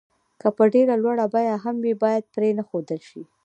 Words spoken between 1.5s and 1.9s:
هم